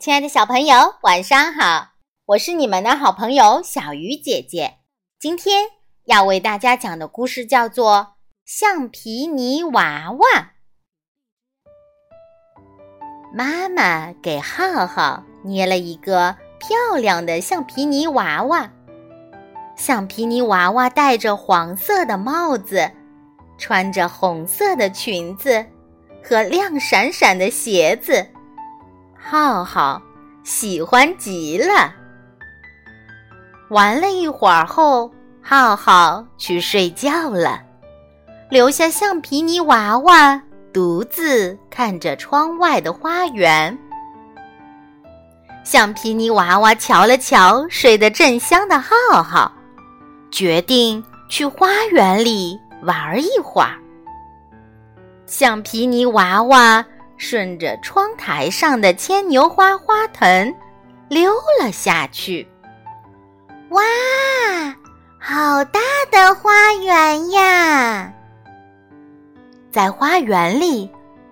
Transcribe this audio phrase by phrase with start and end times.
[0.00, 1.90] 亲爱的小朋友，晚上好！
[2.24, 4.78] 我是你们的好朋友小鱼姐姐。
[5.18, 5.66] 今天
[6.06, 7.92] 要为大家讲的故事叫做
[8.46, 10.26] 《橡皮泥娃娃》。
[13.34, 18.72] 妈妈给浩浩捏了一个漂亮的橡皮泥娃娃，
[19.76, 22.90] 橡皮泥娃娃戴着黄色的帽子，
[23.58, 25.66] 穿着红色的裙子
[26.24, 28.26] 和亮闪闪的鞋子。
[29.22, 30.00] 浩浩
[30.42, 31.92] 喜欢极了。
[33.68, 37.60] 玩了一会儿后，浩浩去睡觉了，
[38.48, 40.42] 留下橡皮泥娃娃
[40.72, 43.78] 独自看着窗外的花园。
[45.62, 49.52] 橡皮泥娃娃瞧了瞧睡得正香的浩浩，
[50.32, 53.78] 决定去花园里玩一会儿。
[55.26, 56.84] 橡皮泥娃娃。
[57.20, 60.54] 顺着窗台上的牵牛花花藤
[61.06, 61.30] 溜
[61.60, 62.48] 了下去。
[63.68, 63.82] 哇，
[65.18, 65.80] 好大
[66.10, 68.10] 的花园呀！
[69.70, 70.90] 在花园里，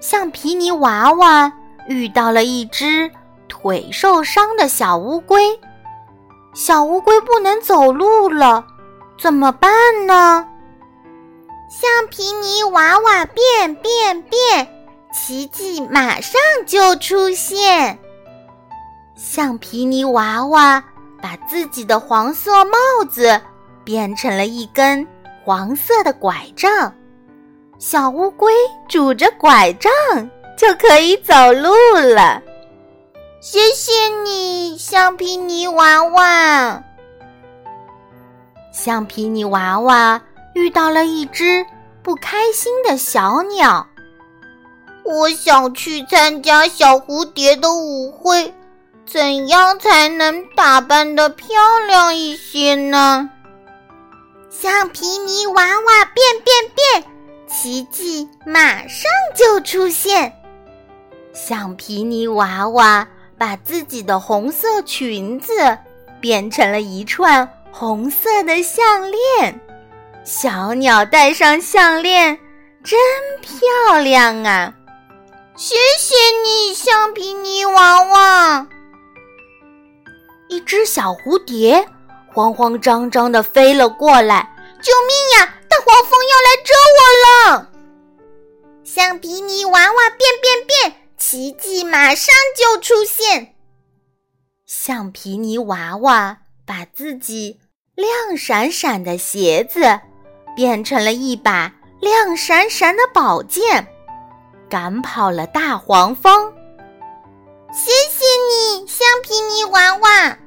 [0.00, 1.50] 橡皮泥娃娃
[1.88, 3.10] 遇到了一只
[3.48, 5.58] 腿受伤的小乌龟。
[6.52, 8.66] 小乌龟不能走路了，
[9.18, 9.72] 怎么办
[10.06, 10.46] 呢？
[11.70, 14.76] 橡皮泥娃娃变变变！
[15.12, 17.98] 奇迹马上就出现！
[19.16, 20.82] 橡皮泥娃娃
[21.20, 23.40] 把自己的黄色帽子
[23.84, 25.06] 变成了一根
[25.44, 26.94] 黄色的拐杖，
[27.78, 28.52] 小乌龟
[28.88, 29.90] 拄着拐杖
[30.56, 31.74] 就可以走路
[32.14, 32.42] 了。
[33.40, 33.92] 谢谢
[34.24, 36.82] 你，橡皮泥娃娃。
[38.72, 40.20] 橡皮泥娃娃
[40.54, 41.66] 遇到了一只
[42.02, 43.86] 不开心的小鸟。
[45.10, 48.54] 我想去参加小蝴蝶的舞会，
[49.04, 51.48] 怎样才能打扮的漂
[51.88, 53.28] 亮一些呢？
[54.48, 57.04] 橡皮泥娃娃变变变，
[57.48, 60.32] 奇迹马上就出现。
[61.32, 65.52] 橡皮泥娃娃把自己的红色裙子
[66.20, 69.60] 变成了一串红色的项链，
[70.24, 72.38] 小鸟戴上项链，
[72.84, 72.98] 真
[73.40, 74.72] 漂亮啊！
[75.62, 78.66] 谢谢你，橡皮泥娃娃。
[80.48, 81.86] 一只小蝴蝶
[82.32, 85.54] 慌慌张张的飞了过来，救命呀！
[85.68, 87.70] 大黄蜂要来蛰我了！
[88.84, 93.54] 橡皮泥娃娃变变变，奇迹马上就出现。
[94.64, 97.60] 橡皮泥娃娃把自己
[97.94, 100.00] 亮闪闪的鞋子
[100.56, 103.86] 变成了一把亮闪闪的宝剑。
[104.70, 106.50] 赶跑了大黄蜂。
[107.72, 110.38] 谢谢你，橡皮泥娃娃。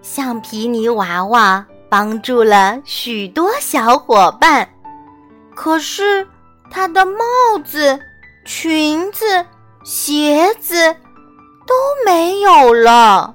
[0.00, 4.66] 橡皮泥娃娃帮助了许多小伙伴，
[5.54, 6.26] 可是
[6.70, 7.24] 他的帽
[7.62, 8.00] 子、
[8.46, 9.44] 裙子、
[9.84, 10.94] 鞋子
[11.66, 11.74] 都
[12.06, 13.34] 没有了。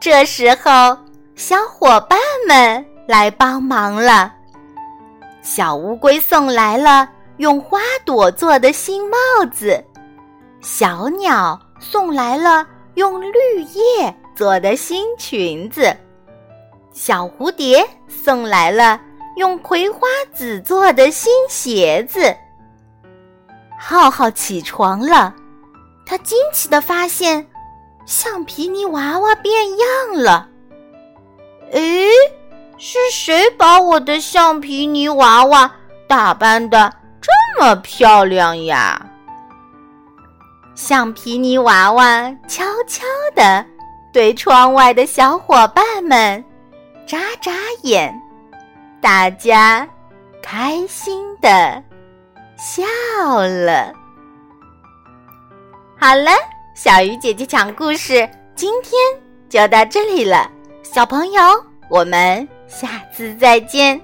[0.00, 0.96] 这时候，
[1.34, 4.32] 小伙伴们来帮忙了。
[5.42, 7.08] 小乌龟送来了。
[7.38, 9.16] 用花朵做的新帽
[9.52, 9.82] 子，
[10.60, 15.96] 小鸟送来了用绿叶做的新裙子，
[16.92, 19.00] 小蝴蝶送来了
[19.36, 22.34] 用葵花籽做的新鞋子。
[23.76, 25.34] 浩浩起床了，
[26.06, 27.44] 他惊奇的发现，
[28.06, 30.48] 橡皮泥娃娃变样了。
[31.72, 32.08] 诶，
[32.78, 35.70] 是谁把我的橡皮泥娃娃
[36.06, 36.92] 打扮的？
[37.64, 39.06] 这么漂亮呀！
[40.74, 43.64] 橡皮泥娃娃悄悄地
[44.12, 46.44] 对窗外的小伙伴们
[47.06, 48.14] 眨眨眼，
[49.00, 49.88] 大家
[50.42, 51.82] 开心的
[52.58, 52.84] 笑
[53.46, 53.94] 了。
[55.98, 56.32] 好了，
[56.74, 58.92] 小鱼姐姐讲故事，今天
[59.48, 60.50] 就到这里了。
[60.82, 61.42] 小朋友，
[61.88, 63.98] 我们下次再见。